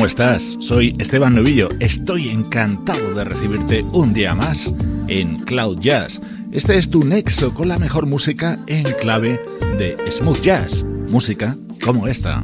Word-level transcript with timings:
¿Cómo 0.00 0.06
estás? 0.06 0.56
Soy 0.60 0.96
Esteban 0.98 1.34
Novillo. 1.34 1.68
Estoy 1.78 2.30
encantado 2.30 3.12
de 3.12 3.22
recibirte 3.22 3.82
un 3.92 4.14
día 4.14 4.34
más 4.34 4.72
en 5.08 5.40
Cloud 5.40 5.78
Jazz. 5.80 6.18
Este 6.52 6.78
es 6.78 6.88
tu 6.88 7.04
nexo 7.04 7.52
con 7.52 7.68
la 7.68 7.78
mejor 7.78 8.06
música 8.06 8.58
en 8.66 8.84
clave 8.98 9.38
de 9.76 9.98
smooth 10.10 10.40
jazz. 10.40 10.84
Música 11.10 11.54
como 11.84 12.06
esta. 12.06 12.42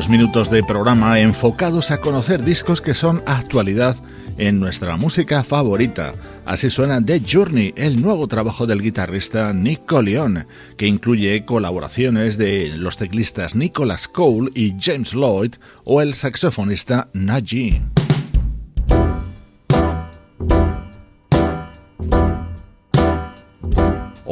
primeros 0.00 0.20
minutos 0.20 0.50
de 0.50 0.62
programa 0.62 1.20
enfocados 1.20 1.90
a 1.90 2.00
conocer 2.00 2.42
discos 2.42 2.80
que 2.80 2.94
son 2.94 3.22
actualidad 3.26 3.96
en 4.38 4.58
nuestra 4.58 4.96
música 4.96 5.44
favorita. 5.44 6.14
Así 6.46 6.70
suena 6.70 7.04
The 7.04 7.20
Journey, 7.20 7.74
el 7.76 8.00
nuevo 8.00 8.26
trabajo 8.26 8.66
del 8.66 8.80
guitarrista 8.80 9.52
Nico 9.52 10.00
León, 10.00 10.46
que 10.78 10.86
incluye 10.86 11.44
colaboraciones 11.44 12.38
de 12.38 12.68
los 12.78 12.96
teclistas 12.96 13.54
Nicholas 13.54 14.08
Cole 14.08 14.50
y 14.54 14.74
James 14.80 15.12
Lloyd 15.12 15.56
o 15.84 16.00
el 16.00 16.14
saxofonista 16.14 17.08
Najee. 17.12 17.82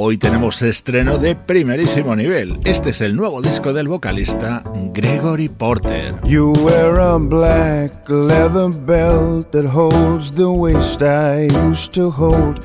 Hoy 0.01 0.17
tenemos 0.17 0.63
estreno 0.63 1.19
de 1.19 1.35
primerísimo 1.35 2.15
nivel. 2.15 2.57
Este 2.65 2.91
es 2.91 3.01
el 3.01 3.17
nuevo 3.17 3.43
disco 3.43 3.73
del 3.73 3.89
vocalista 3.89 4.63
Gregory 4.93 5.49
Porter. 5.49 6.19
You 6.25 6.53
wear 6.59 6.99
a 6.99 7.19
black 7.19 8.09
leather 8.09 8.69
belt 8.69 9.53
that 9.53 9.67
holds 9.67 10.31
the 10.31 10.51
waist 10.51 11.03
I 11.03 11.49
used 11.69 11.93
to 11.95 12.11
hold. 12.11 12.65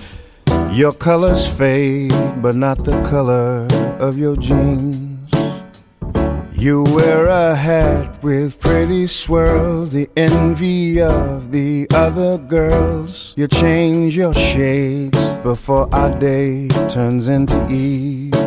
Your 0.72 0.94
colors 0.94 1.46
fade, 1.46 2.14
but 2.42 2.56
not 2.56 2.84
the 2.84 3.02
color 3.04 3.68
of 4.00 4.18
your 4.18 4.36
jeans. 4.36 5.31
You 6.54 6.84
wear 6.84 7.28
a 7.28 7.56
hat 7.56 8.24
with 8.24 8.60
pretty 8.60 9.08
swirls, 9.08 9.92
the 9.92 10.10
envy 10.16 11.02
of 11.02 11.52
the 11.52 11.88
other 11.94 12.38
girls. 12.38 13.34
You 13.36 13.48
change 13.48 14.16
your 14.16 14.34
shades 14.34 15.20
before 15.44 15.94
our 15.94 16.18
day 16.18 16.70
turns 16.90 17.28
into 17.28 17.70
eve. 17.70 18.43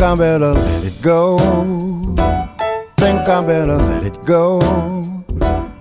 Think 0.00 0.12
I 0.12 0.14
better 0.14 0.54
let 0.54 0.82
it 0.82 1.02
go. 1.02 1.36
Think 2.96 3.28
I 3.28 3.44
better 3.44 3.76
let 3.76 4.02
it 4.02 4.24
go. 4.24 4.58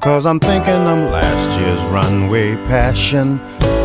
Cause 0.01 0.25
I'm 0.25 0.41
thinking 0.41 0.75
I'm 0.75 1.09
last 1.09 1.57
year's 1.57 1.81
runway 1.83 2.55
passion. 2.65 3.39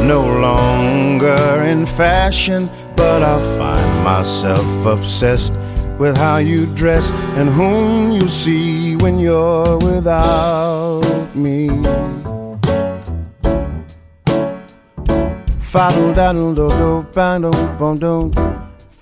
No 0.05 0.27
longer 0.27 1.63
in 1.63 1.87
fashion, 1.87 2.69
but 2.97 3.23
I 3.23 3.39
find 3.57 4.03
myself 4.03 4.85
obsessed 4.85 5.53
with 6.01 6.17
how 6.17 6.39
you 6.39 6.67
dress 6.75 7.09
and 7.39 7.49
whom 7.49 8.11
you 8.11 8.29
see 8.29 8.97
when 8.97 9.21
you're 9.21 9.79
without 9.79 11.31
me. 11.37 11.69
Faddle 15.71 16.13
daddle 16.13 16.55
do 16.57 16.69
do 16.71 17.07
bando 17.15 17.53
bom 17.79 17.99
dum. 17.99 18.33
Faddle 18.33 18.44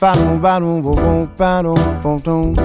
baddle 0.02 0.82
bo 0.82 0.94
bom 0.96 1.28
bado 1.38 1.74
bom 2.02 2.18
dum. 2.18 2.56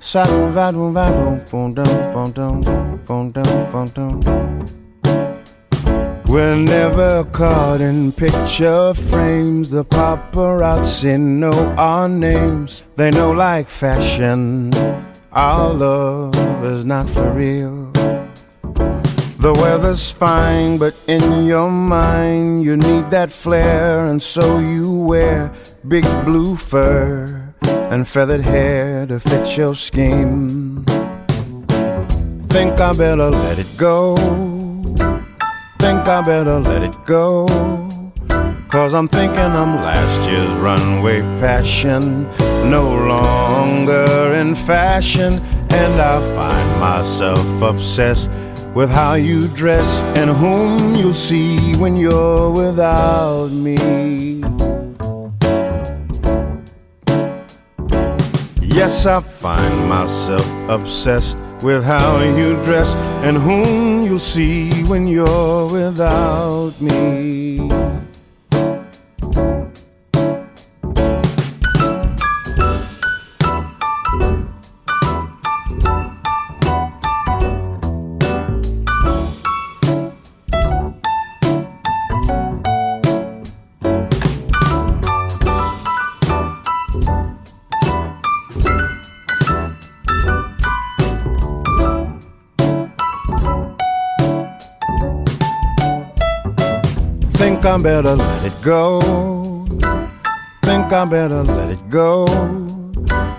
Saddle 0.00 0.50
vaddle 0.56 0.90
vaddle 0.96 1.50
bom 1.50 1.74
dum 1.74 1.86
bom 2.14 2.32
dum 2.32 2.62
bom 3.06 3.30
dum 3.30 3.70
bom 3.70 3.88
dum. 3.88 4.14
We're 6.24 6.56
never 6.56 7.24
caught 7.24 7.82
in 7.82 8.12
picture 8.12 8.94
frames. 8.94 9.70
The 9.70 9.84
paparazzi 9.84 11.20
know 11.20 11.58
our 11.76 12.08
names. 12.08 12.84
They 12.96 13.10
know 13.10 13.32
like 13.32 13.68
fashion. 13.68 14.72
Our 15.32 15.74
love 15.74 16.64
is 16.64 16.86
not 16.86 17.06
for 17.10 17.30
real. 17.32 17.92
The 19.40 19.52
weather's 19.52 20.10
fine, 20.10 20.78
but 20.78 20.94
in 21.06 21.44
your 21.44 21.70
mind 21.70 22.62
you 22.64 22.76
need 22.76 23.10
that 23.10 23.30
flair, 23.30 24.06
and 24.06 24.22
so 24.22 24.58
you 24.58 24.90
wear 24.90 25.52
big 25.86 26.04
blue 26.24 26.56
fur 26.56 27.54
and 27.62 28.06
feathered 28.08 28.40
hair 28.40 29.06
to 29.06 29.20
fit 29.20 29.56
your 29.56 29.74
scheme. 29.74 30.84
Think 32.48 32.80
I 32.80 32.92
better 32.92 33.30
let 33.30 33.58
it 33.58 33.76
go 33.76 34.16
think 35.88 36.06
I 36.06 36.20
better 36.20 36.60
let 36.60 36.82
it 36.82 36.96
go. 37.06 37.46
Cause 38.68 38.92
I'm 38.92 39.08
thinking 39.08 39.38
I'm 39.38 39.76
last 39.76 40.20
year's 40.28 40.52
runway 40.60 41.20
passion, 41.40 42.24
no 42.70 42.82
longer 43.14 44.34
in 44.34 44.54
fashion. 44.54 45.34
And 45.70 46.00
I 46.00 46.16
find 46.36 46.80
myself 46.80 47.62
obsessed 47.62 48.30
with 48.74 48.90
how 48.90 49.14
you 49.14 49.48
dress 49.48 50.00
and 50.18 50.28
whom 50.30 50.94
you'll 50.94 51.14
see 51.14 51.74
when 51.76 51.96
you're 51.96 52.50
without 52.50 53.50
me. 53.50 54.27
Yes, 58.70 59.06
I 59.06 59.20
find 59.20 59.88
myself 59.88 60.46
obsessed 60.68 61.36
with 61.62 61.82
how 61.82 62.20
you 62.22 62.54
dress 62.62 62.94
and 63.24 63.36
whom 63.36 64.04
you'll 64.04 64.18
see 64.18 64.84
when 64.84 65.06
you're 65.06 65.66
without 65.66 66.80
me. 66.80 68.07
I 97.68 97.76
better 97.76 98.16
let 98.16 98.44
it 98.46 98.62
go. 98.62 98.98
Think 100.62 100.90
I 100.90 101.04
better 101.04 101.42
let 101.44 101.68
it 101.70 101.90
go. 101.90 102.26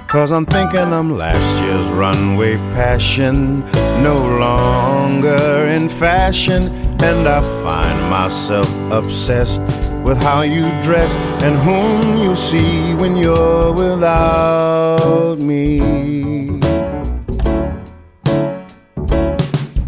Cause 0.08 0.31
I'm 0.31 0.46
thinking 0.46 0.94
I'm 0.94 1.18
last 1.18 1.64
year's 1.64 1.88
runway 1.88 2.56
passion, 2.78 3.62
no 4.04 4.16
longer 4.16 5.66
in 5.68 5.90
fashion. 5.90 6.62
And 7.02 7.28
I 7.28 7.42
find 7.64 8.00
myself 8.12 8.70
obsessed 8.92 9.62
with 10.04 10.22
how 10.22 10.42
you 10.42 10.62
dress 10.84 11.12
and 11.42 11.56
whom 11.58 12.20
you 12.20 12.36
see 12.36 12.94
when 12.94 13.18
you're 13.18 13.74
without 13.74 15.40
me. 15.40 16.60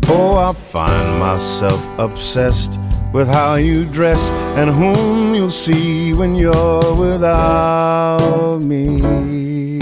Oh, 0.08 0.36
I 0.36 0.52
find 0.54 1.20
myself 1.20 1.82
obsessed 2.00 2.81
with 3.14 3.28
how 3.28 3.56
you 3.56 3.86
dress 3.86 4.30
and 4.56 4.70
whom 4.70 5.36
you'll 5.36 5.52
see 5.52 6.14
when 6.14 6.36
you're 6.36 6.96
without 6.96 8.60
me. 8.64 9.80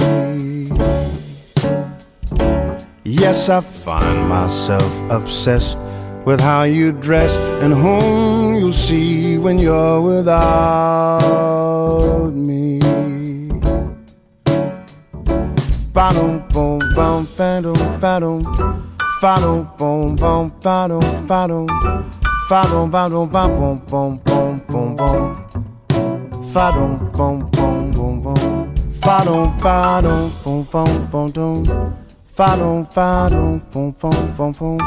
Yes, 3.03 3.49
I 3.49 3.61
find 3.61 4.27
myself 4.27 5.11
obsessed 5.11 5.77
with 6.25 6.39
how 6.39 6.63
you 6.63 6.91
dress 6.91 7.35
and 7.61 7.73
whom 7.73 8.55
you'll 8.55 8.73
see 8.73 9.37
when 9.37 9.59
you're 9.59 10.01
without 10.01 11.11
me. 12.33 12.79
Ba-dum, 15.93 16.43
boom, 16.49 16.79
bum, 16.95 17.27
ba-dum, 17.35 17.99
ba-dum, 17.99 18.43
ba-dum, 19.21 19.69
boom, 19.77 20.15
bum, 20.15 20.51
ba-dum, 20.61 21.27
ba-dum. 21.27 21.67
Fa 22.49 22.63
dum 22.71 22.89
ba 22.89 23.07
dum 23.07 23.29
bum 23.29 23.79
bum 23.91 24.19
bum 24.25 24.59
bum 24.69 24.95
bum. 24.95 25.21
Fa 26.51 26.71
dum 26.71 26.97
bum 27.15 27.47
bum 27.51 27.91
bum 27.91 28.21
bum. 28.23 28.73
Fa 29.03 29.23
dum 29.23 29.59
fa 29.59 30.01
dum 30.01 30.31
bum 30.43 30.65
bum 30.71 30.89
bum 31.11 31.31
dum. 31.31 31.63
Fa 32.33 32.55
dum 32.57 32.85
fa 32.85 33.29
dum 33.29 33.61
bum 33.71 33.93
bum 34.01 34.15
bum 34.37 34.51
bum. 34.59 34.77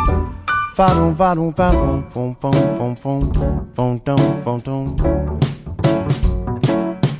Fa 0.74 0.88
dum 0.96 1.14
fa 1.14 1.34
dum 1.36 1.52
fa 1.52 1.70
dum 1.72 2.02
bum 2.12 2.34
bum 2.40 2.52
bum 2.78 2.94
bum 3.02 3.20
bum 3.76 3.98
dum 4.06 4.22
bum 4.44 4.58
dum. 4.66 4.96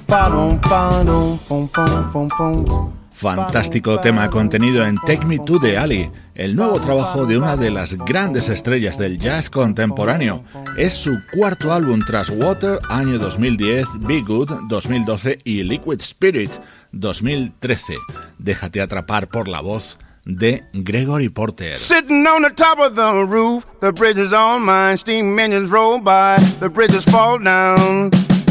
Fa 0.09 0.29
dum 0.33 0.59
fa 0.69 1.05
dum 1.07 1.39
bum 1.49 1.69
bum 1.73 2.11
bum 2.13 2.29
bum. 2.67 2.92
Fantástico 3.23 4.01
tema 4.01 4.29
contenido 4.29 4.85
en 4.85 4.97
Take 4.97 5.25
Me 5.25 5.39
to 5.39 5.61
the 5.61 5.79
Alley, 5.79 6.11
el 6.35 6.57
nuevo 6.57 6.81
trabajo 6.81 7.25
de 7.25 7.39
una 7.39 7.57
de 7.57 7.71
las 7.71 7.95
grandes 7.95 8.49
estrellas 8.49 8.99
del 8.99 9.21
jazz 9.21 9.49
contemporáneo. 9.49 10.43
Es 10.77 10.95
su 10.95 11.21
cuarto 11.33 11.73
álbum 11.73 12.01
tras 12.05 12.31
Water, 12.31 12.81
año 12.89 13.21
2010, 13.21 13.87
Be 14.01 14.23
Good, 14.23 14.51
2012 14.69 15.39
y 15.45 15.63
Liquid 15.63 16.01
Spirit, 16.01 16.51
2013. 16.91 17.95
Déjate 18.39 18.81
atrapar 18.81 19.29
por 19.29 19.47
la 19.47 19.61
voz 19.61 19.99
de 20.25 20.65
Gregory 20.73 21.29
Porter. 21.29 21.77
Sitting 21.77 22.27
on 22.27 22.43
the 22.43 22.51
top 22.51 22.81
of 22.81 22.97
the 22.97 23.25
roof, 23.25 23.65
the 23.81 23.93
bridge 23.93 24.19
is 24.19 24.33
on 24.33 24.63
mine, 24.63 24.97
steam 24.97 25.39
engines 25.39 25.71
roll 25.71 26.01
by, 26.01 26.39
the 26.59 26.69
bridges 26.69 27.05
fall 27.05 27.39
down, 27.39 28.11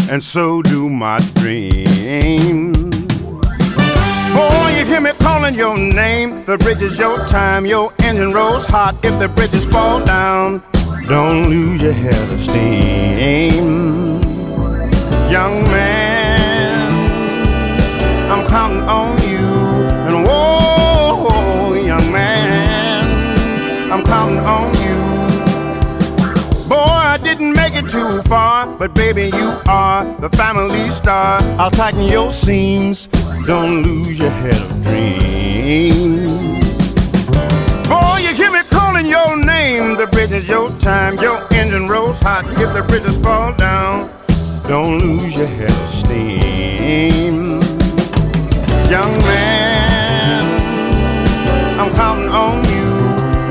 and 0.10 0.22
so 0.22 0.62
do 0.62 0.88
my 0.88 1.20
dreams. 1.36 2.81
Oh, 4.44 4.68
you 4.76 4.86
hear 4.86 5.00
me 5.00 5.12
calling 5.20 5.54
your 5.54 5.78
name. 5.78 6.44
The 6.46 6.58
bridge 6.58 6.82
is 6.82 6.98
your 6.98 7.26
time. 7.28 7.66
Your 7.66 7.94
engine 8.00 8.34
rolls 8.34 8.66
hot 8.66 8.96
if 9.06 9.20
the 9.20 9.28
bridges 9.28 9.66
fall 9.66 10.04
down. 10.04 10.64
Don't 11.08 11.50
lose 11.50 11.80
your 11.82 11.94
head 11.94 12.32
of 12.34 12.42
steam. 12.42 14.22
Young 15.30 15.64
man, 15.66 16.92
I'm 18.32 18.48
counting 18.48 18.82
on 18.82 19.22
you. 19.30 19.46
And 20.08 20.26
whoa, 20.26 21.74
young 21.76 22.12
man, 22.12 23.92
I'm 23.92 24.04
counting 24.04 24.40
on 24.40 24.74
you. 24.76 24.81
Far 28.32 28.66
but 28.78 28.94
baby, 28.94 29.26
you 29.26 29.50
are 29.68 30.06
the 30.22 30.30
family 30.30 30.90
star. 30.90 31.42
I'll 31.60 31.70
tighten 31.70 32.06
your 32.06 32.32
seams. 32.32 33.08
Don't 33.46 33.84
lose 33.84 34.18
your 34.18 34.30
head 34.30 34.56
of 34.56 34.84
dreams. 34.84 36.64
Boy, 37.90 38.18
you 38.26 38.34
hear 38.34 38.50
me 38.50 38.64
calling 38.70 39.06
your 39.06 39.36
name. 39.36 39.98
The 39.98 40.08
bridge 40.08 40.32
is 40.32 40.48
your 40.48 40.70
time. 40.80 41.20
Your 41.20 41.46
engine 41.52 41.90
rolls 41.90 42.22
hot. 42.22 42.46
If 42.52 42.74
the 42.74 42.84
bridges 42.84 43.20
fall 43.20 43.52
down, 43.54 44.10
don't 44.66 45.00
lose 45.00 45.36
your 45.36 45.48
head 45.48 45.70
of 45.70 45.90
steam. 45.94 47.36
Young 48.96 49.14
man, 49.28 50.44
I'm 51.78 51.92
counting 52.02 52.30
on 52.30 52.64
you. 52.74 52.92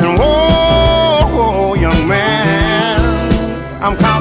And 0.02 0.18
whoa, 0.18 1.74
young 1.74 2.08
man, 2.08 2.98
I'm 3.82 3.94
counting 3.98 4.19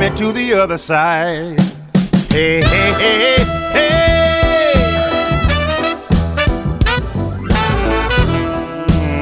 me 0.00 0.08
to 0.16 0.32
the 0.32 0.54
other 0.54 0.78
side. 0.78 1.60
Hey, 2.30 2.62
hey, 2.62 2.92
hey, 3.02 3.44
hey. 3.76 4.74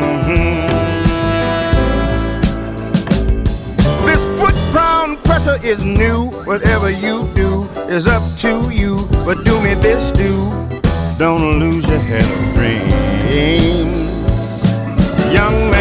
Mhm. 0.00 0.68
This 4.06 4.22
foot 4.38 4.54
ground 4.70 5.18
pressure 5.24 5.58
is 5.64 5.84
new. 5.84 6.26
Whatever 6.44 6.90
you 6.90 7.28
do 7.34 7.66
is 7.88 8.06
up 8.06 8.22
to 8.44 8.70
you. 8.70 9.08
But 9.26 9.42
do 9.44 9.60
me 9.60 9.74
this, 9.74 10.12
do. 10.12 10.32
Don't 11.18 11.58
lose 11.58 11.84
your 11.86 11.98
head 12.10 12.28
of 12.36 12.54
dreams. 12.54 13.98
Young 15.38 15.70
man, 15.72 15.77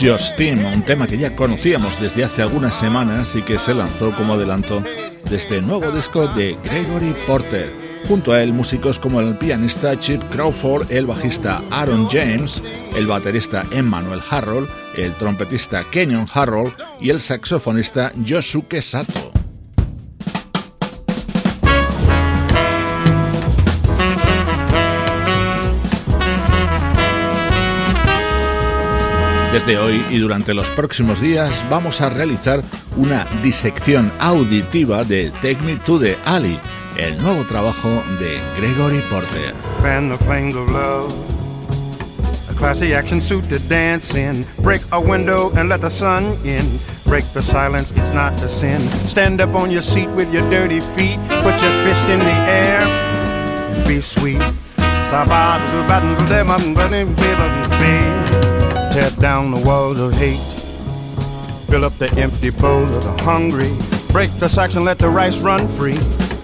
Steam, 0.00 0.64
un 0.64 0.82
tema 0.82 1.06
que 1.06 1.18
ya 1.18 1.36
conocíamos 1.36 2.00
desde 2.00 2.24
hace 2.24 2.40
algunas 2.40 2.74
semanas 2.74 3.36
y 3.36 3.42
que 3.42 3.58
se 3.58 3.74
lanzó 3.74 4.12
como 4.12 4.32
adelanto 4.32 4.80
de 4.80 5.36
este 5.36 5.60
nuevo 5.60 5.90
disco 5.90 6.26
de 6.28 6.56
Gregory 6.64 7.14
Porter. 7.26 7.70
Junto 8.08 8.32
a 8.32 8.42
él, 8.42 8.54
músicos 8.54 8.98
como 8.98 9.20
el 9.20 9.36
pianista 9.36 9.98
Chip 9.98 10.22
Crawford, 10.30 10.90
el 10.90 11.04
bajista 11.04 11.60
Aaron 11.70 12.08
James, 12.08 12.62
el 12.96 13.06
baterista 13.06 13.66
Emmanuel 13.72 14.22
Harrell, 14.30 14.66
el 14.96 15.12
trompetista 15.16 15.84
Kenyon 15.90 16.26
Harrell 16.32 16.72
y 16.98 17.10
el 17.10 17.20
saxofonista 17.20 18.10
Yosuke 18.24 18.80
Sato. 18.80 19.29
Desde 29.52 29.78
hoy 29.78 30.00
y 30.10 30.18
durante 30.18 30.54
los 30.54 30.70
próximos 30.70 31.20
días 31.20 31.64
vamos 31.68 32.00
a 32.00 32.08
realizar 32.08 32.62
una 32.96 33.26
disección 33.42 34.12
auditiva 34.20 35.02
de 35.02 35.32
Take 35.42 35.58
Me 35.64 35.74
to 35.78 35.98
the 35.98 36.16
Alley, 36.24 36.56
el 36.96 37.18
nuevo 37.18 37.44
trabajo 37.44 37.88
de 38.20 38.38
Gregory 38.56 39.00
Porter. 39.10 39.52
Fan 39.82 40.08
the 40.08 40.16
flames 40.24 40.54
of 40.54 40.70
love. 40.70 41.12
A 42.48 42.54
classy 42.54 42.94
action 42.94 43.20
suit 43.20 43.48
to 43.48 43.58
dance 43.68 44.16
in. 44.16 44.46
Break 44.58 44.82
a 44.92 45.00
window 45.00 45.50
and 45.56 45.68
let 45.68 45.80
the 45.80 45.90
sun 45.90 46.38
in. 46.44 46.78
Break 47.04 47.24
the 47.32 47.42
silence, 47.42 47.90
it's 47.90 48.14
not 48.14 48.40
a 48.44 48.48
sin. 48.48 48.80
Stand 49.08 49.40
up 49.40 49.52
on 49.56 49.72
your 49.72 49.82
seat 49.82 50.08
with 50.10 50.32
your 50.32 50.48
dirty 50.48 50.78
feet. 50.78 51.18
Put 51.42 51.60
your 51.60 51.72
fist 51.82 52.08
in 52.08 52.20
the 52.20 52.36
air. 52.46 52.86
Be 53.88 54.00
sweet. 54.00 54.40
Tear 58.90 59.10
down 59.20 59.52
the 59.52 59.62
walls 59.64 60.00
of 60.00 60.12
hate. 60.12 60.40
Fill 61.68 61.84
up 61.84 61.96
the 61.98 62.10
empty 62.18 62.50
bowls 62.50 62.96
of 62.96 63.04
the 63.04 63.22
hungry. 63.22 63.70
Break 64.12 64.36
the 64.38 64.48
sacks 64.48 64.74
and 64.74 64.84
let 64.84 64.98
the 64.98 65.08
rice 65.08 65.38
run 65.38 65.68
free. 65.68 65.98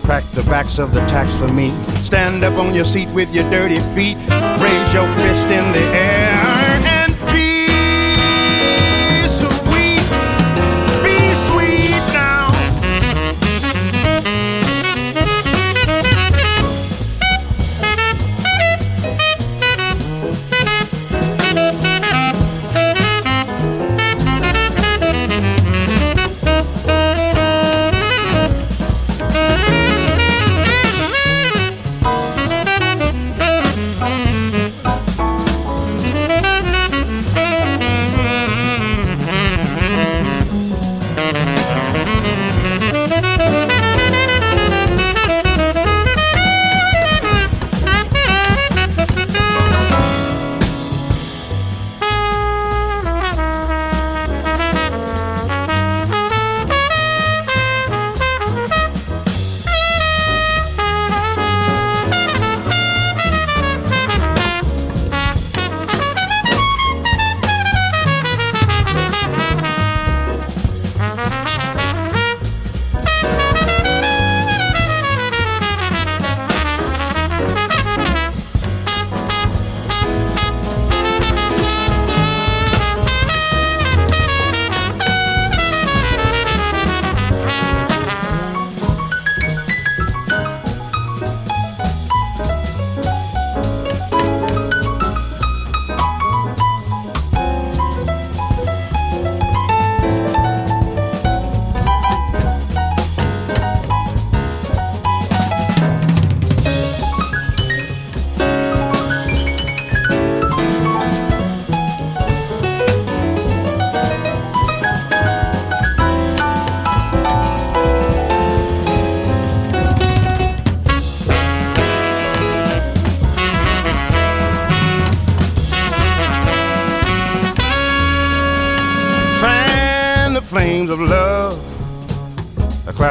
Crack 0.05 0.25
the 0.33 0.45
backs 0.45 0.79
of 0.79 0.95
the 0.95 1.01
tax 1.07 1.35
for 1.35 1.49
me. 1.49 1.77
Stand 2.05 2.45
up 2.45 2.57
on 2.59 2.75
your 2.75 2.85
seat 2.85 3.09
with 3.11 3.35
your 3.35 3.51
dirty 3.51 3.81
feet. 3.97 4.17
Raise 4.61 4.95
your 4.95 5.13
fist 5.15 5.49
in 5.49 5.73
the 5.73 5.83
air 5.93 6.36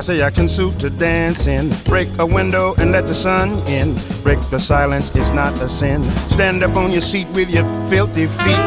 classy 0.06 0.22
action 0.22 0.48
suit 0.48 0.80
to 0.80 0.90
dance 0.90 1.48
in. 1.48 1.68
Break 1.86 2.08
a 2.20 2.26
window 2.26 2.76
and 2.78 2.92
let 2.92 3.08
the 3.08 3.16
sun 3.16 3.50
in. 3.68 3.96
Break 4.22 4.40
the 4.52 4.60
silence 4.60 5.16
is 5.16 5.32
not 5.32 5.60
a 5.62 5.68
sin. 5.68 6.04
Stand 6.30 6.64
up 6.64 6.76
on 6.76 6.92
your 6.92 7.02
seat 7.02 7.28
with 7.30 7.50
your 7.50 7.66
filthy 7.90 8.28
feet. 8.28 8.66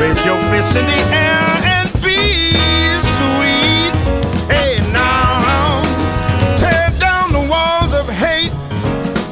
Raise 0.00 0.24
your 0.24 0.40
fists 0.50 0.76
in 0.76 0.86
the 0.86 1.00
air 1.12 1.50
and 1.76 1.92
be 2.00 2.16
sweet. 3.16 3.92
Hey, 4.48 4.78
now, 4.90 5.82
tear 6.56 6.88
down 6.98 7.32
the 7.32 7.46
walls 7.50 7.92
of 7.92 8.08
hate. 8.08 8.52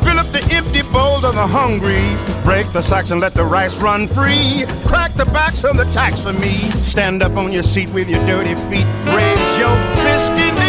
Fill 0.04 0.18
up 0.18 0.30
the 0.32 0.44
empty 0.52 0.82
bowls 0.92 1.24
of 1.24 1.36
the 1.36 1.46
hungry. 1.46 2.16
Break 2.44 2.70
the 2.72 2.82
sacks 2.82 3.10
and 3.10 3.20
let 3.20 3.32
the 3.32 3.44
rice 3.44 3.80
run 3.80 4.06
free. 4.06 4.66
Crack 4.84 5.14
the 5.14 5.26
backs 5.26 5.64
of 5.64 5.78
the 5.78 5.84
tax 5.84 6.20
for 6.20 6.34
me. 6.34 6.70
Stand 6.84 7.22
up 7.22 7.36
on 7.38 7.50
your 7.50 7.62
seat 7.62 7.88
with 7.94 8.10
your 8.10 8.24
dirty 8.26 8.56
feet. 8.68 8.86
Raise 9.06 9.58
your 9.58 9.74
fist 10.04 10.32
in 10.32 10.54
the 10.54 10.65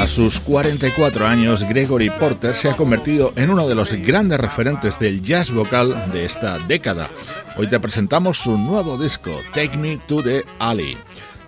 A 0.00 0.06
sus 0.06 0.40
44 0.40 1.26
años, 1.26 1.62
Gregory 1.62 2.10
Porter 2.10 2.56
se 2.56 2.70
ha 2.70 2.76
convertido 2.76 3.32
en 3.36 3.50
uno 3.50 3.68
de 3.68 3.74
los 3.74 3.92
grandes 3.92 4.40
referentes 4.40 4.98
del 4.98 5.22
jazz 5.22 5.52
vocal 5.52 6.10
de 6.12 6.24
esta 6.24 6.58
década. 6.58 7.10
Hoy 7.56 7.68
te 7.68 7.78
presentamos 7.80 8.38
su 8.38 8.56
nuevo 8.56 8.96
disco, 8.96 9.30
Take 9.52 9.76
Me 9.76 9.98
to 10.08 10.22
the 10.22 10.44
Alley. 10.58 10.96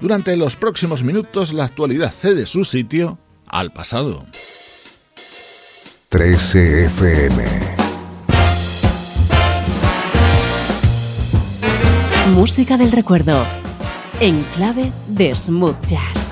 Durante 0.00 0.37
los 0.37 0.57
próximos 0.57 1.02
minutos, 1.02 1.52
la 1.52 1.64
actualidad 1.64 2.12
cede 2.12 2.47
su 2.47 2.64
sitio 2.64 3.19
al 3.47 3.73
pasado. 3.73 4.26
13 6.14 6.85
FM. 6.87 7.44
Música 12.37 12.76
del 12.76 12.92
recuerdo. 12.92 13.44
En 14.21 14.40
clave 14.54 14.92
de 15.09 15.35
smooth 15.35 15.75
jazz. 15.85 16.24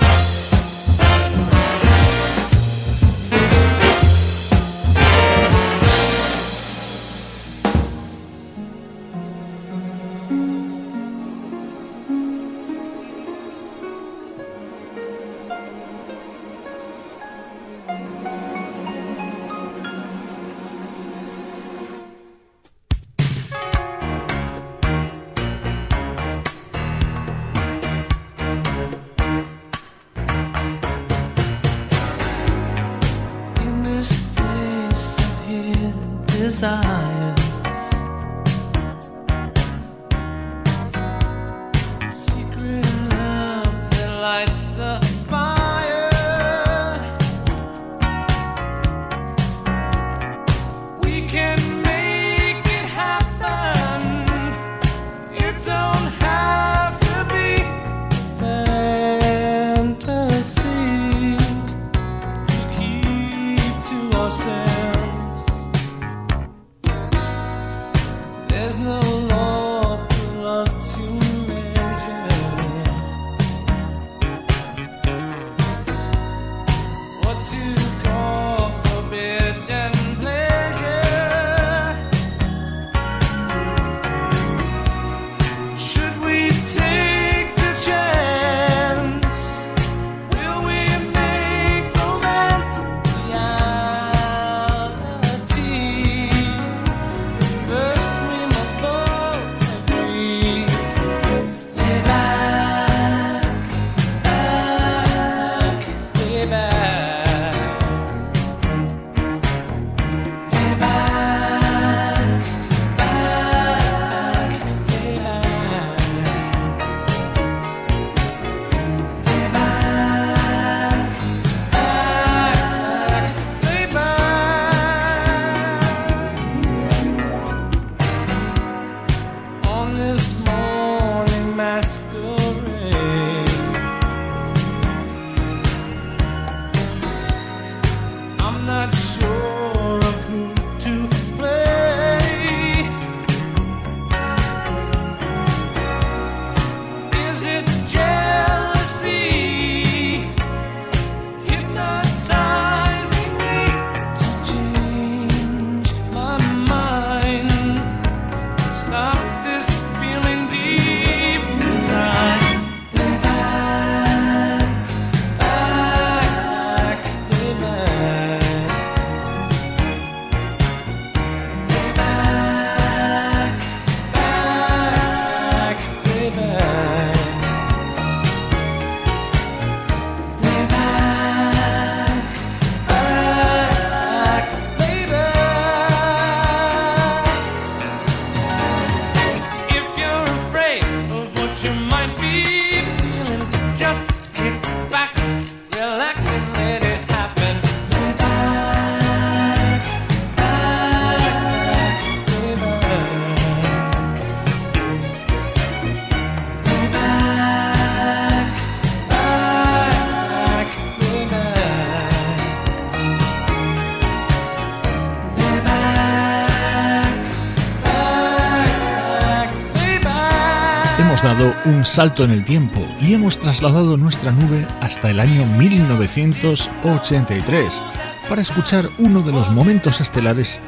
Un 221.65 221.85
salto 221.85 222.23
en 222.23 222.31
el 222.31 222.43
tiempo 222.43 222.79
y 222.99 223.13
hemos 223.13 223.37
trasladado 223.39 223.97
nuestra 223.97 224.31
nube 224.31 224.67
hasta 224.81 225.09
el 225.09 225.19
año 225.19 225.45
1983 225.45 227.81
para 228.27 228.41
escuchar 228.41 228.89
uno 228.97 229.21
de 229.21 229.31
los 229.31 229.51
momentos 229.51 230.01
estelares 230.01 230.59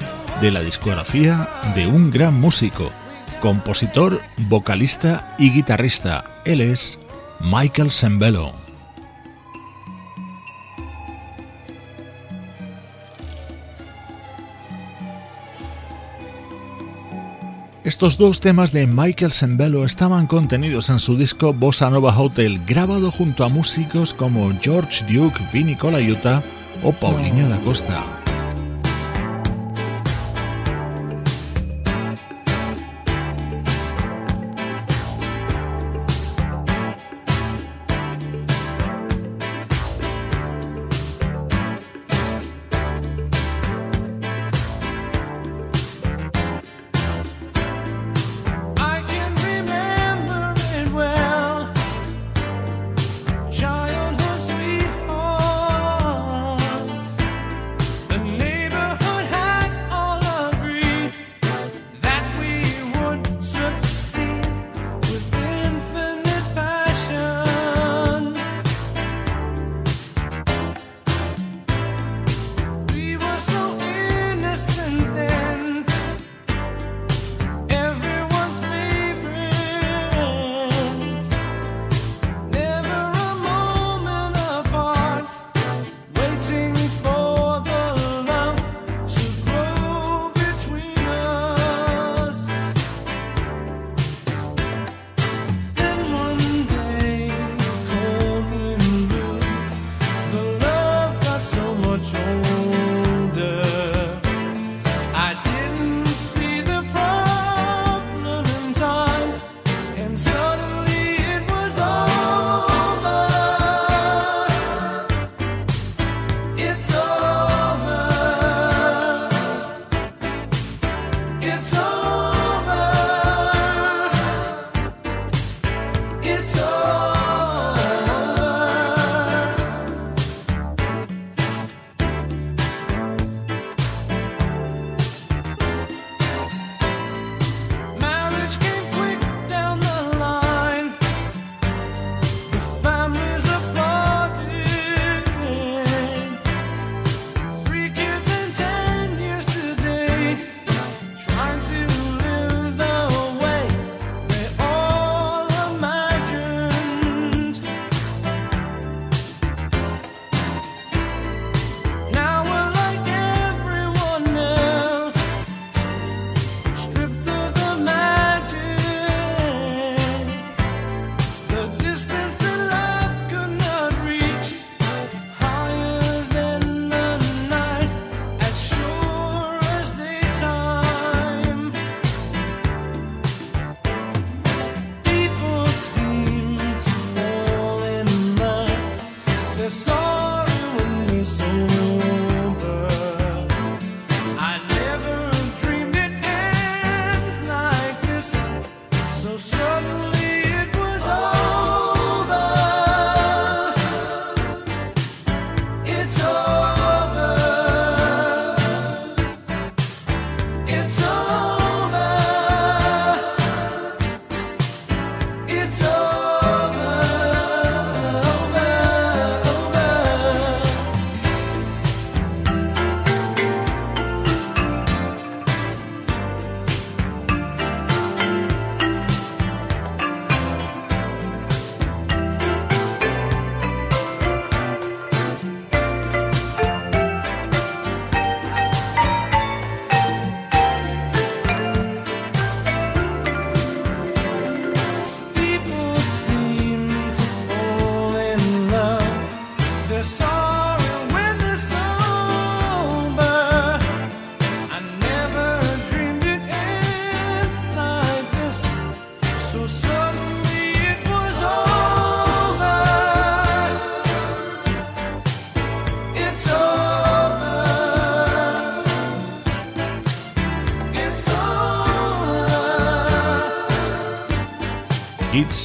de 0.41 0.51
la 0.51 0.61
discografía 0.61 1.49
de 1.75 1.87
un 1.87 2.11
gran 2.11 2.39
músico, 2.39 2.91
compositor, 3.41 4.21
vocalista 4.47 5.35
y 5.37 5.51
guitarrista. 5.51 6.41
Él 6.45 6.61
es 6.61 6.97
Michael 7.39 7.91
Sembello. 7.91 8.64
Estos 17.95 18.17
dos 18.17 18.41
temas 18.41 18.73
de 18.73 18.87
Michael 18.87 19.31
Sembello 19.31 19.85
estaban 19.85 20.27
contenidos 20.27 20.89
en 20.89 20.99
su 20.99 21.15
disco 21.15 21.53
Bossa 21.53 21.89
Nova 21.89 22.13
Hotel, 22.19 22.59
grabado 22.67 23.09
junto 23.09 23.45
a 23.45 23.47
músicos 23.47 24.13
como 24.13 24.51
George 24.59 25.05
Duke, 25.05 25.39
Vinny 25.53 25.77
Colaiuta 25.77 26.43
o 26.83 26.91
Paulinho 26.91 27.47
da 27.47 27.57
Costa. 27.59 28.24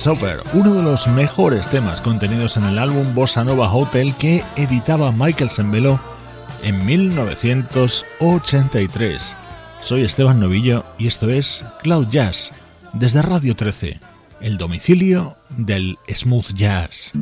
Sober, 0.01 0.41
uno 0.55 0.73
de 0.73 0.83
los 0.83 1.07
mejores 1.09 1.69
temas 1.69 2.01
contenidos 2.01 2.57
en 2.57 2.65
el 2.65 2.79
álbum 2.79 3.15
Bossa 3.15 3.45
Nova 3.45 3.71
Hotel 3.71 4.15
que 4.15 4.43
editaba 4.57 5.13
Michael 5.13 5.51
Sembello 5.51 6.01
en 6.63 6.87
1983. 6.87 9.37
Soy 9.83 10.05
Esteban 10.05 10.41
Novillo 10.41 10.87
y 10.97 11.07
esto 11.07 11.29
es 11.29 11.63
Cloud 11.83 12.09
Jazz 12.09 12.51
desde 12.95 13.21
Radio 13.21 13.55
13. 13.55 14.01
el 14.41 14.57
domicilio 14.57 15.37
del 15.51 15.99
smooth 16.09 16.55
jazz. 16.55 17.13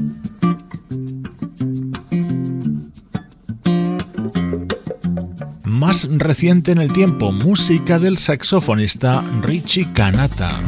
Más 5.64 6.06
reciente 6.08 6.70
en 6.70 6.78
el 6.78 6.92
tiempo, 6.92 7.32
música 7.32 7.98
del 7.98 8.18
saxofonista 8.18 9.24
Richie 9.42 9.92
Kanata. 9.92 10.60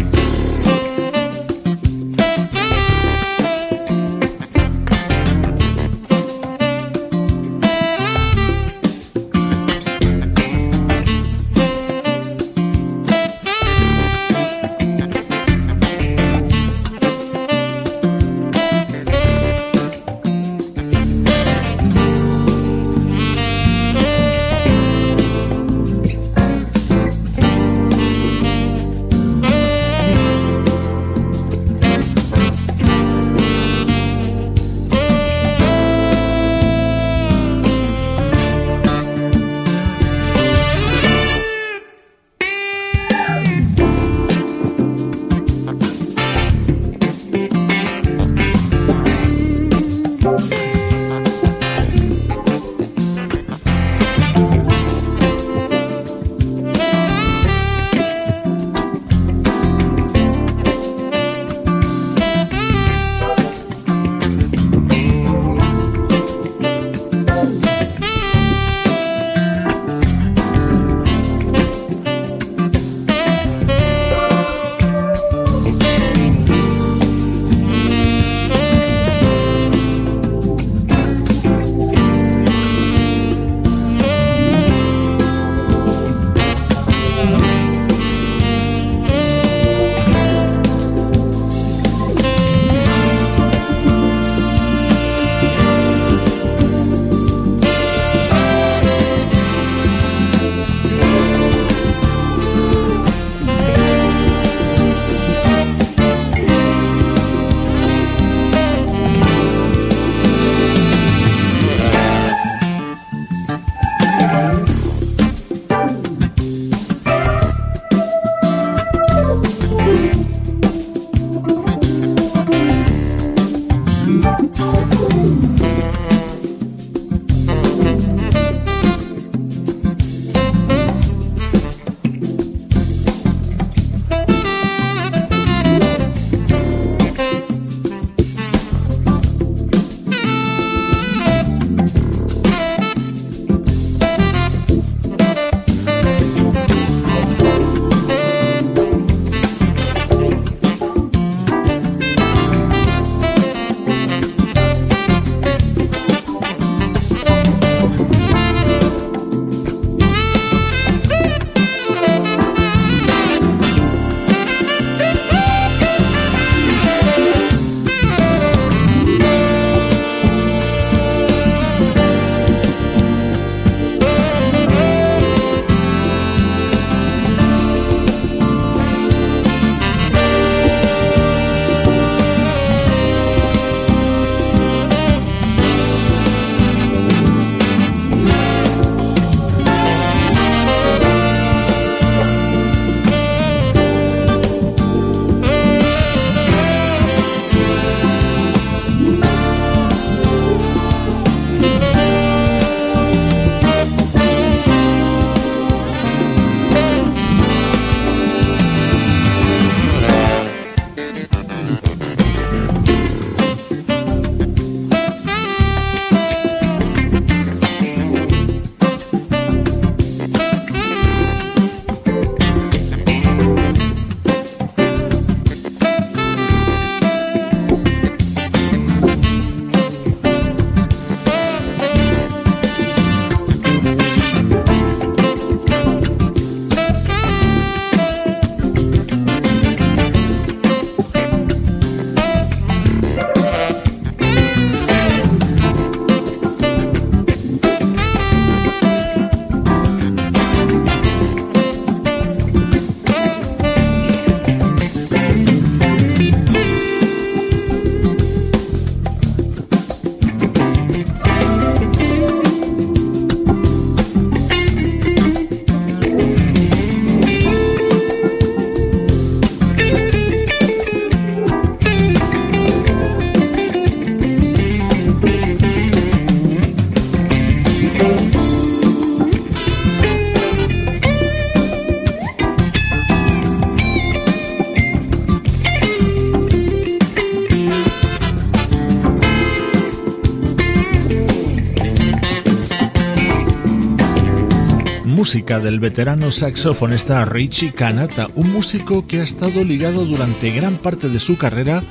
Música 295.31 295.61
del 295.61 295.79
veterano 295.79 296.33
saxofonista 296.33 297.25
Richie 297.25 297.71
Kanata, 297.71 298.27
un 298.35 298.51
músico 298.51 299.07
que 299.07 299.21
ha 299.21 299.23
estado 299.23 299.63
ligado 299.63 300.05
durante 300.05 300.51
gran 300.51 300.77
parte 300.77 301.09
de 301.09 301.21
su 301.21 301.39
carrera 301.39 301.85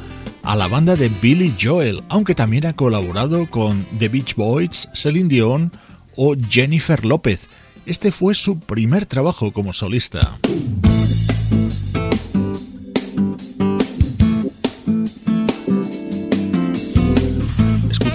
a 0.44 0.58
la 0.58 0.68
banda 0.68 0.98
de 0.98 1.08
Billy 1.08 1.56
Joel, 1.58 2.04
aunque 2.10 2.36
también 2.36 2.66
ha 2.66 2.76
colaborado 2.76 3.50
con 3.50 3.88
The 3.98 4.10
Beach 4.10 4.36
Boys, 4.36 4.90
Celine 4.94 5.30
Dion 5.30 5.72
o 6.18 6.36
Jennifer 6.50 7.06
López. 7.06 7.40
Este 7.86 8.12
fue 8.12 8.36
su 8.36 8.60
primer 8.60 9.06
trabajo 9.06 9.54
como 9.54 9.72
solista. 9.72 10.38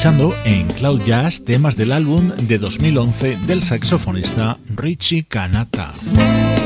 escuchando 0.05 0.35
en 0.45 0.67
Cloud 0.69 1.01
Jazz 1.07 1.47
temas 1.47 1.77
del 1.77 1.91
álbum 1.91 2.29
de 2.43 2.59
2011 2.59 3.39
del 3.47 3.63
saxofonista 3.63 4.59
Richie 4.77 5.25
Kanata. 5.29 6.64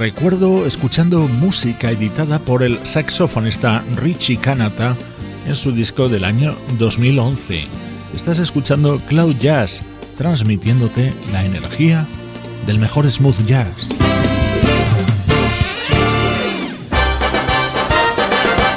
Recuerdo 0.00 0.64
escuchando 0.64 1.28
música 1.28 1.90
editada 1.90 2.38
por 2.38 2.62
el 2.62 2.78
saxofonista 2.86 3.84
Richie 3.96 4.38
Kanata 4.38 4.96
en 5.46 5.54
su 5.54 5.72
disco 5.72 6.08
del 6.08 6.24
año 6.24 6.56
2011. 6.78 7.66
Estás 8.16 8.38
escuchando 8.38 8.98
Cloud 9.00 9.36
Jazz, 9.36 9.82
transmitiéndote 10.16 11.12
la 11.32 11.44
energía 11.44 12.06
del 12.66 12.78
mejor 12.78 13.10
smooth 13.12 13.44
jazz. 13.44 13.90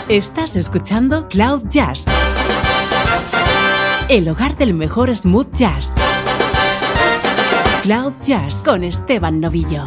Estás 0.09 0.57
escuchando 0.57 1.29
Cloud 1.29 1.63
Jazz, 1.69 2.03
el 4.09 4.27
hogar 4.27 4.57
del 4.57 4.73
mejor 4.73 5.15
smooth 5.15 5.53
jazz. 5.53 5.95
Cloud 7.81 8.13
Jazz 8.21 8.63
con 8.65 8.83
Esteban 8.83 9.39
Novillo. 9.39 9.85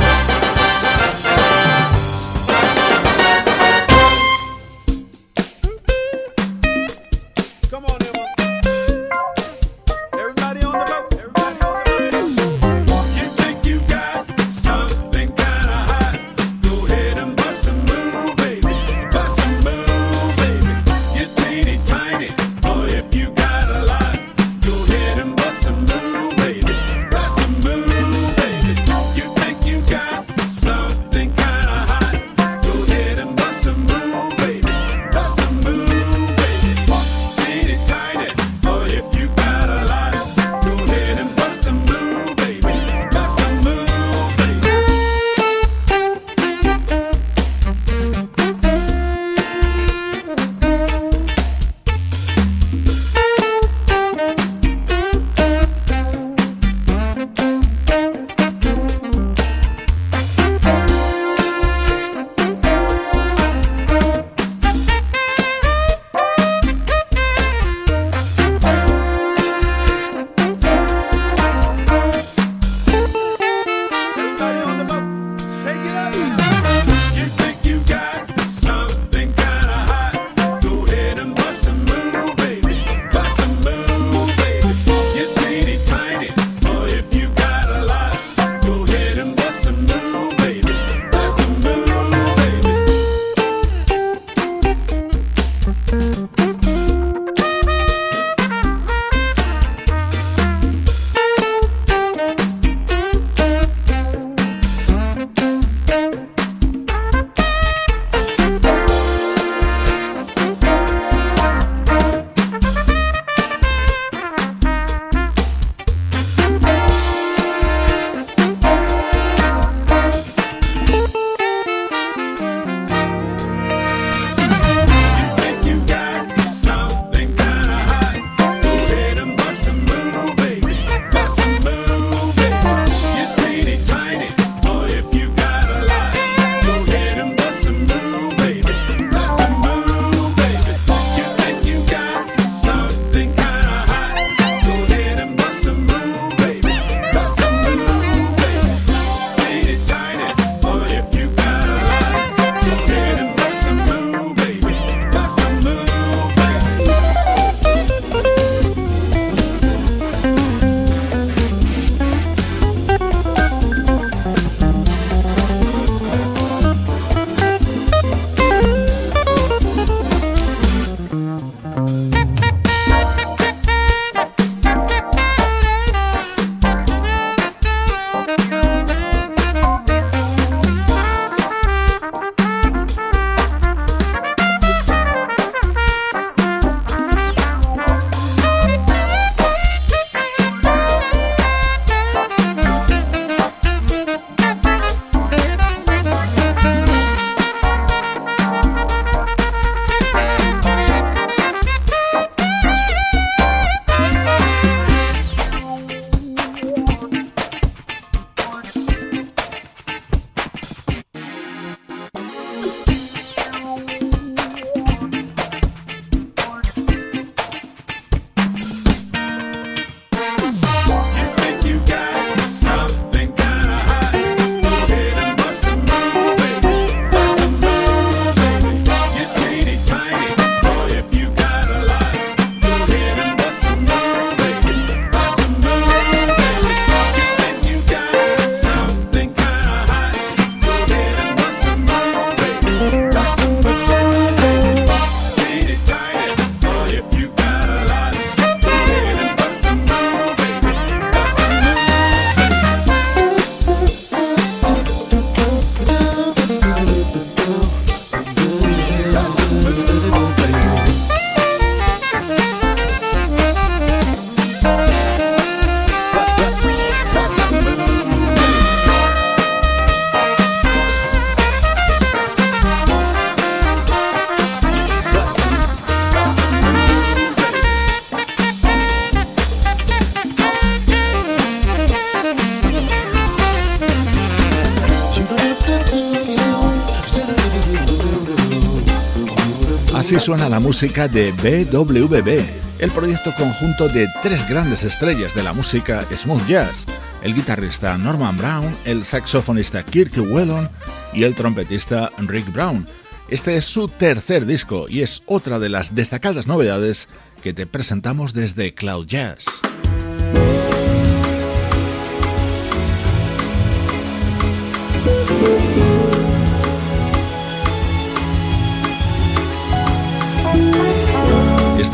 Suena 290.27 290.49
la 290.49 290.59
música 290.59 291.07
de 291.07 291.31
BWB, 291.31 292.81
el 292.81 292.91
proyecto 292.91 293.33
conjunto 293.39 293.89
de 293.89 294.09
tres 294.25 294.49
grandes 294.49 294.83
estrellas 294.83 295.37
de 295.37 295.45
la 295.45 295.53
música 295.53 296.05
smooth 296.13 296.45
jazz, 296.49 296.85
el 297.23 297.33
guitarrista 297.33 297.97
Norman 297.97 298.37
Brown, 298.37 298.77
el 298.85 299.05
saxofonista 299.05 299.85
Kirk 299.85 300.17
Whelan 300.17 300.69
y 301.13 301.23
el 301.23 301.37
trompetista 301.37 302.11
Rick 302.19 302.53
Brown. 302.53 302.89
Este 303.29 303.57
es 303.57 303.67
su 303.67 303.87
tercer 303.87 304.47
disco 304.47 304.87
y 304.89 305.03
es 305.03 305.23
otra 305.27 305.61
de 305.61 305.69
las 305.69 305.95
destacadas 305.95 306.49
novedades 306.49 307.07
que 307.41 307.55
te 307.55 307.69
presentamos 307.69 308.35
desde 308.35 308.75
Cloud 308.75 309.07
Jazz. 309.07 309.61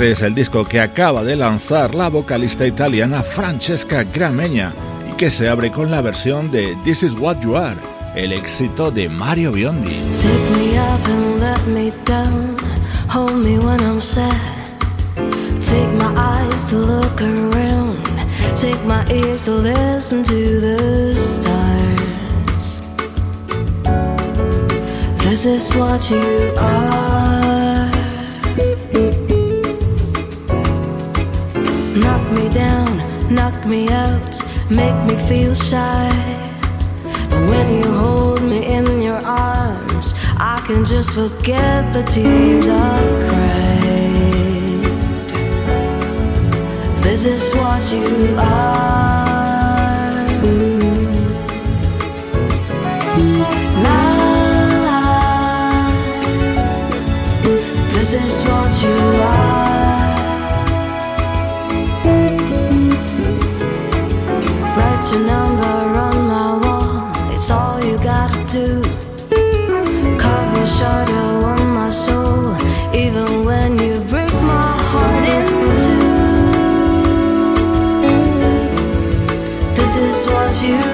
Este 0.03 0.15
es 0.15 0.23
el 0.23 0.35
disco 0.35 0.65
que 0.65 0.81
acaba 0.81 1.23
de 1.23 1.37
lanzar 1.37 1.95
la 1.95 2.09
vocalista 2.09 2.67
italiana 2.67 3.23
Francesca 3.23 4.03
Gramegna 4.03 4.75
y 5.09 5.13
que 5.15 5.31
se 5.31 5.49
abre 5.49 5.71
con 5.71 5.93
la 5.93 6.03
versión 6.03 6.51
de 6.51 6.77
This 6.83 7.05
Is 7.05 7.13
What 7.13 7.39
You 7.39 7.57
Are, 7.57 7.77
el 8.17 8.33
éxito 8.33 8.91
de 8.91 9.09
Mario 9.09 9.53
Biondi. 9.53 10.01
Take 15.61 15.95
my 15.97 16.13
eyes 16.17 16.67
to 16.67 16.79
look 16.79 17.23
around, 17.23 18.03
take 18.57 18.85
my 18.85 19.05
ears 19.09 19.45
to 19.45 19.53
listen 19.53 20.25
to 20.25 20.61
the 20.61 21.15
stars. 21.15 22.81
This 25.23 25.47
is 25.47 25.73
what 25.77 26.11
you 26.11 26.53
are. 26.59 27.32
Knock 33.35 33.65
me 33.67 33.89
out, 33.89 34.41
make 34.71 34.97
me 35.07 35.17
feel 35.29 35.55
shy. 35.55 36.11
But 37.31 37.43
when 37.49 37.83
you 37.83 37.93
hold 37.93 38.43
me 38.43 38.67
in 38.67 39.01
your 39.01 39.21
arms, 39.25 40.15
I 40.39 40.63
can 40.67 40.85
just 40.85 41.15
forget 41.15 41.93
the 41.93 42.03
tears 42.03 42.69
I've 42.69 43.29
cried. 43.29 43.73
This 47.03 47.25
is 47.25 47.55
what 47.55 47.93
you 47.93 48.37
are. 48.39 49.12
Your 65.13 65.27
number 65.27 65.99
on 66.07 66.27
my 66.27 66.59
wall. 66.63 67.33
It's 67.33 67.51
all 67.51 67.83
you 67.85 67.99
gotta 67.99 68.45
do. 68.47 68.83
Your 70.63 70.67
shadow 70.67 71.45
on 71.45 71.75
my 71.75 71.89
soul, 71.91 72.55
even 72.95 73.45
when 73.45 73.79
you 73.81 74.01
break 74.05 74.33
my 74.33 74.77
heart 74.91 75.25
in 75.37 75.47
two. 75.83 76.13
This 79.75 79.95
is 79.99 80.25
what 80.27 80.53
you 80.63 80.92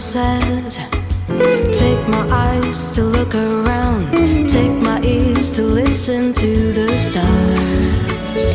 sad. 0.00 0.72
Take 1.72 2.08
my 2.08 2.26
eyes 2.30 2.90
to 2.92 3.04
look 3.04 3.34
around. 3.34 4.48
Take 4.48 4.72
my 4.72 4.98
ears 5.02 5.52
to 5.56 5.62
listen 5.62 6.32
to 6.32 6.72
the 6.72 6.98
stars. 6.98 8.54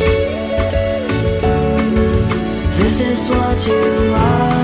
This 2.78 3.00
is 3.00 3.30
what 3.30 3.66
you 3.66 4.12
are. 4.14 4.55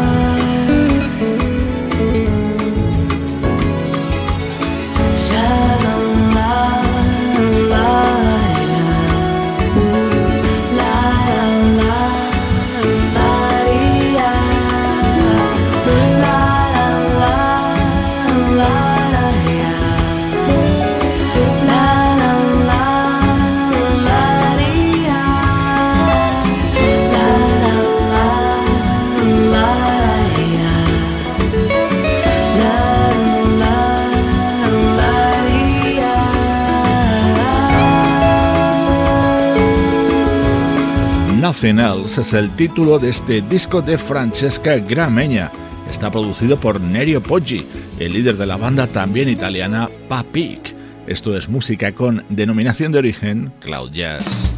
Es 41.65 42.33
el 42.33 42.51
título 42.57 42.99
de 42.99 43.11
este 43.11 43.41
disco 43.41 43.81
de 43.83 43.97
Francesca 43.97 44.79
Gramegna. 44.79 45.53
Está 45.89 46.11
producido 46.11 46.59
por 46.59 46.81
Nerio 46.81 47.23
Poggi, 47.23 47.65
el 48.01 48.15
líder 48.15 48.37
de 48.37 48.47
la 48.47 48.57
banda 48.57 48.89
también 48.89 49.29
italiana 49.29 49.89
Papik. 50.09 50.75
Esto 51.07 51.37
es 51.37 51.49
música 51.49 51.93
con 51.93 52.25
denominación 52.31 52.91
de 52.91 52.99
origen 52.99 53.53
Cloud 53.61 53.93
Jazz. 53.93 54.51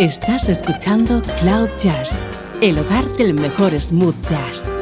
Estás 0.00 0.48
escuchando 0.48 1.22
Cloud 1.38 1.68
Jazz, 1.78 2.24
el 2.60 2.80
hogar 2.80 3.16
del 3.16 3.34
mejor 3.34 3.80
smooth 3.80 4.16
jazz. 4.28 4.73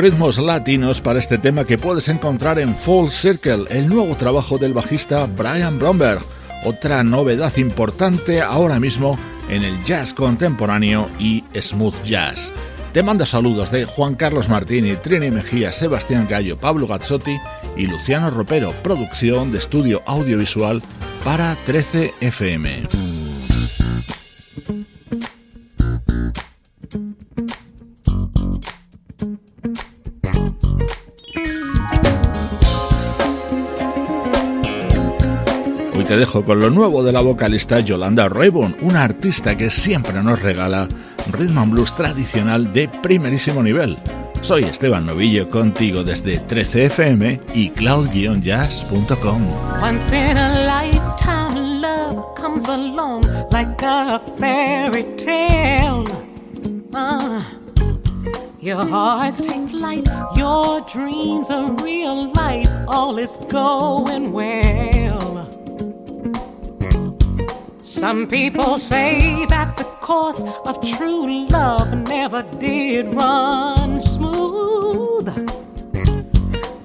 Ritmos 0.00 0.38
latinos 0.38 0.98
para 0.98 1.18
este 1.18 1.36
tema 1.36 1.66
que 1.66 1.76
puedes 1.76 2.08
encontrar 2.08 2.58
en 2.58 2.74
Full 2.74 3.10
Circle, 3.10 3.66
el 3.68 3.86
nuevo 3.86 4.16
trabajo 4.16 4.56
del 4.56 4.72
bajista 4.72 5.26
Brian 5.26 5.78
Bromberg, 5.78 6.22
otra 6.64 7.04
novedad 7.04 7.54
importante 7.58 8.40
ahora 8.40 8.80
mismo 8.80 9.18
en 9.50 9.62
el 9.62 9.84
jazz 9.84 10.14
contemporáneo 10.14 11.06
y 11.18 11.44
smooth 11.54 12.02
jazz. 12.02 12.50
Te 12.94 13.02
manda 13.02 13.26
saludos 13.26 13.70
de 13.70 13.84
Juan 13.84 14.14
Carlos 14.14 14.48
Martini, 14.48 14.96
Trini 14.96 15.30
Mejía, 15.30 15.70
Sebastián 15.70 16.26
Gallo, 16.30 16.56
Pablo 16.56 16.86
Gazzotti 16.86 17.36
y 17.76 17.86
Luciano 17.86 18.30
Ropero, 18.30 18.72
producción 18.82 19.52
de 19.52 19.58
estudio 19.58 20.02
audiovisual 20.06 20.82
para 21.22 21.54
13 21.66 22.14
te 36.10 36.16
dejo 36.16 36.44
con 36.44 36.58
lo 36.58 36.70
nuevo 36.70 37.04
de 37.04 37.12
la 37.12 37.20
vocalista 37.20 37.78
Yolanda 37.78 38.28
Rayburn, 38.28 38.78
una 38.80 39.04
artista 39.04 39.56
que 39.56 39.70
siempre 39.70 40.20
nos 40.24 40.42
regala 40.42 40.88
rhythm 41.30 41.58
and 41.58 41.70
blues 41.70 41.94
tradicional 41.94 42.72
de 42.72 42.88
primerísimo 42.88 43.62
nivel. 43.62 43.96
Soy 44.40 44.64
Esteban 44.64 45.06
Novillo 45.06 45.48
contigo 45.48 46.02
desde 46.02 46.44
13fm 46.44 47.40
y 47.54 47.70
cloud-jazz.com. 47.70 49.42
Once 49.80 50.16
in 50.16 50.36
a 50.36 50.82
lifetime 50.82 51.80
love 51.80 52.34
comes 52.34 52.68
along 52.68 53.22
like 53.52 53.80
a 53.86 54.20
fairy 54.36 55.04
tale. 55.16 56.02
Uh, 56.92 57.40
your 58.60 58.84
hearts 58.84 59.40
take 59.40 59.68
flight, 59.68 60.08
your 60.34 60.80
dreams 60.92 61.50
are 61.50 61.70
real 61.84 62.32
life, 62.32 62.68
all 62.88 63.16
is 63.16 63.38
going 63.48 64.32
well. 64.32 64.99
Some 68.00 68.26
people 68.26 68.78
say 68.78 69.44
that 69.50 69.76
the 69.76 69.84
course 70.00 70.40
of 70.64 70.80
true 70.96 71.46
love 71.48 72.08
never 72.08 72.42
did 72.58 73.08
run 73.08 74.00
smooth. 74.00 75.28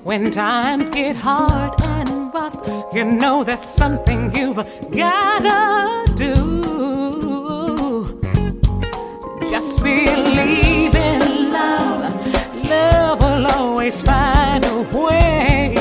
When 0.03 0.29
times 0.29 0.89
get 0.89 1.15
hard 1.15 1.81
and 1.81 2.33
rough, 2.33 2.59
you 2.93 3.05
know 3.05 3.45
there's 3.45 3.63
something 3.63 4.35
you've 4.35 4.57
gotta 4.91 6.03
do. 6.17 6.35
Just 9.49 9.81
believe 9.81 10.95
in 10.95 11.49
love, 11.49 12.67
love 12.69 13.21
will 13.21 13.47
always 13.55 14.01
find 14.01 14.65
a 14.65 14.81
way. 14.91 15.75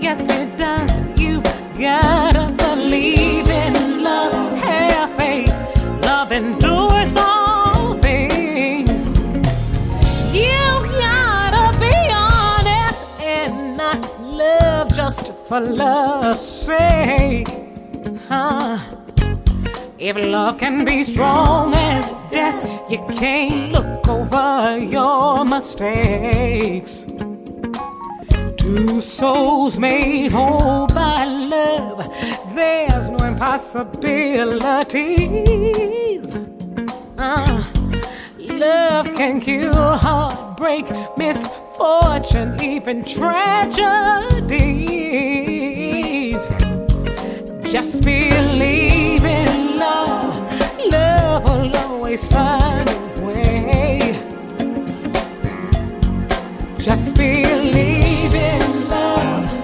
Yes, 0.00 0.20
it 0.30 0.56
does. 0.56 0.92
You 1.18 1.42
gotta 1.76 2.54
believe 2.56 3.33
Love 6.34 6.42
endures 6.42 7.14
all 7.16 7.94
things. 8.00 8.90
You 10.34 10.50
gotta 10.98 11.78
be 11.78 11.94
honest 12.10 13.04
and 13.20 13.76
not 13.76 14.20
love 14.20 14.92
just 14.92 15.32
for 15.46 15.60
love's 15.60 16.40
sake. 16.40 17.46
Huh? 18.28 18.80
If 19.96 20.16
love 20.16 20.58
can 20.58 20.84
be 20.84 21.04
strong 21.04 21.72
as 21.72 22.26
death, 22.26 22.64
you 22.90 22.98
can't 23.12 23.70
look 23.70 24.08
over 24.08 24.78
your 24.78 25.44
mistakes. 25.44 27.06
Two 28.56 29.00
souls 29.00 29.78
made 29.78 30.32
whole 30.32 30.88
by 30.88 31.26
love. 31.26 32.04
There's 32.56 33.10
no 33.10 33.24
impossibilities. 33.24 36.13
Uh, 37.26 37.64
love 38.38 39.06
can 39.16 39.40
cure 39.40 39.72
heartbreak, 39.72 40.84
misfortune, 41.16 42.54
even 42.62 43.02
tragedies. 43.02 43.64
Just 47.72 48.04
believe 48.04 49.24
in 49.24 49.78
love. 49.78 50.36
Love 50.92 51.44
will 51.44 51.74
always 51.78 52.28
find 52.28 52.90
a 52.90 53.20
way. 53.24 54.20
Just 56.76 57.16
believe 57.16 58.34
in 58.34 58.88
love. 58.90 59.63